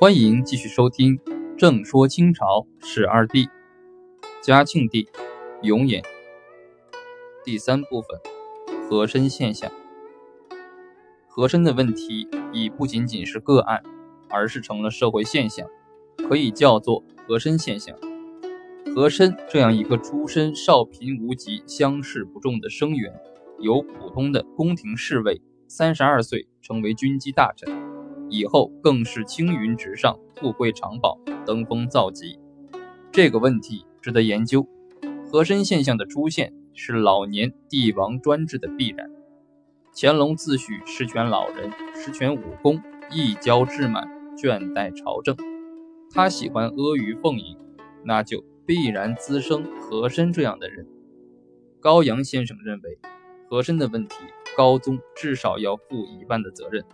[0.00, 1.18] 欢迎继续收听
[1.58, 3.46] 《正说清朝史二帝
[4.40, 5.06] 嘉庆帝
[5.60, 6.00] 永琰》
[7.44, 8.18] 第三部分：
[8.88, 9.70] 和珅现象。
[11.28, 13.82] 和珅的问题已不仅仅是个案，
[14.30, 15.68] 而是成了社会现象，
[16.16, 17.94] 可以叫做和珅现象。
[18.94, 23.12] 和珅这样一个出身少贫无疾、乡试不中的生员，
[23.58, 27.70] 由普通的宫廷侍卫，三十二岁成为军机大臣。
[28.30, 32.38] 以后更是青云直上，富贵长保，登峰造极。
[33.12, 34.66] 这个问题值得研究。
[35.26, 39.08] 和珅现象的出现是老年帝王专制的必然。
[39.94, 45.36] 乾隆自诩十全老人，十全武功，一骄志满，倦怠朝政。
[46.12, 47.56] 他喜欢阿谀奉迎，
[48.04, 50.84] 那就必然滋生和珅这样的人。
[51.80, 52.98] 高阳先生认为，
[53.48, 54.16] 和珅的问题，
[54.56, 56.84] 高宗至少要负一半的责任。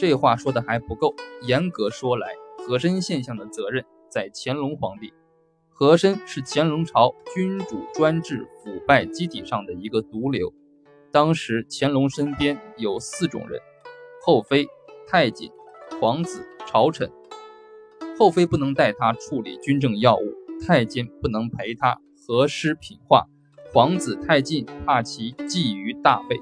[0.00, 5.12] 这话说的还不够，严格说来，和珅现象的责任在乾隆皇帝。
[5.68, 10.54] 和珅是乾隆朝君主专制腐败基底上的一个毒瘤。
[11.12, 13.60] 当时乾隆身边有四种人：
[14.24, 14.66] 后妃、
[15.06, 15.50] 太监、
[16.00, 17.12] 皇子、朝臣。
[18.18, 20.34] 后妃不能代他处理军政要务，
[20.66, 23.26] 太监不能陪他和诗品画，
[23.70, 26.40] 皇子太近怕其觊觎大位，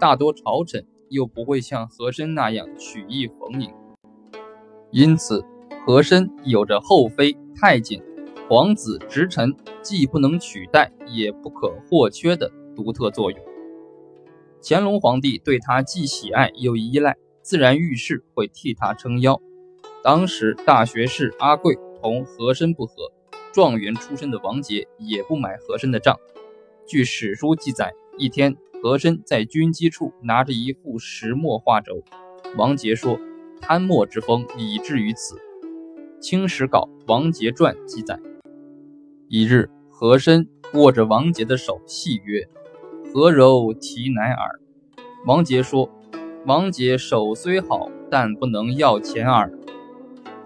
[0.00, 0.86] 大多朝臣。
[1.08, 3.72] 又不会像和珅那样曲意逢迎，
[4.90, 5.44] 因此
[5.84, 8.02] 和珅有着后妃、太监、
[8.48, 13.40] 皇子、直臣既不能取代也不可或缺的独特作用。
[14.62, 19.40] 乾隆皇帝对他既喜爱又依赖，自然遇事会替他撑腰。
[20.02, 22.94] 当时大学士阿贵同和珅不和，
[23.52, 26.18] 状元出身的王杰也不买和珅的账。
[26.86, 28.56] 据史书记载，一天。
[28.84, 32.04] 和珅在军机处拿着一副石墨画轴，
[32.58, 33.18] 王杰说
[33.58, 35.36] ：“贪墨之风以至于此。”
[36.20, 38.20] 《清史稿·王杰传》记载，
[39.26, 42.46] 一日，和珅握着王杰的手，戏曰
[43.10, 44.60] ：“何柔提乃尔？”
[45.24, 45.88] 王杰说
[46.44, 49.50] ：“王杰手虽好，但不能要钱耳。”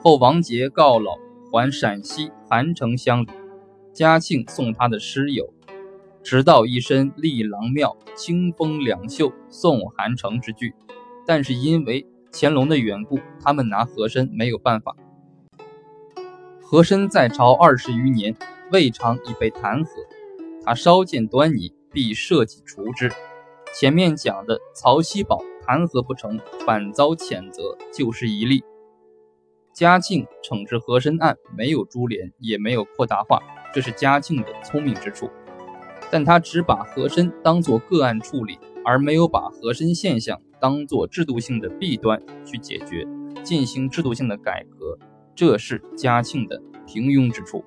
[0.00, 1.18] 后王杰告老，
[1.50, 3.30] 还陕西韩城乡里。
[3.92, 5.52] 嘉庆送他的诗有。
[6.28, 10.74] 直到一身丽郎庙，清风两袖送韩城之句，
[11.26, 14.94] 但是因为乾隆的缘故，他们拿和珅没有办法。
[16.60, 18.36] 和珅在朝二十余年，
[18.70, 19.88] 未尝已被弹劾，
[20.62, 23.10] 他稍见端倪，必设计除之。
[23.74, 28.62] 前面讲的曹锡宝弹劾不成，反遭谴责，就是一例。
[29.72, 33.40] 嘉庆惩治和珅案没有株连，也没有扩大化，
[33.72, 35.30] 这是嘉庆的聪明之处。
[36.10, 43.06] 但他只把和珅当作个案处理，而没有把和珅现象当作制度性的弊端去解决，
[43.42, 44.98] 进行制度性的改革，
[45.34, 47.64] 这是嘉庆的平庸之处。